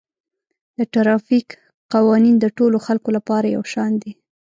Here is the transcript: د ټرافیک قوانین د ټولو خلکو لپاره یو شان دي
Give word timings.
د 0.77 0.79
ټرافیک 0.93 1.47
قوانین 1.93 2.35
د 2.39 2.45
ټولو 2.57 2.77
خلکو 2.85 3.09
لپاره 3.17 3.53
یو 3.55 3.63
شان 3.73 3.91
دي 4.01 4.11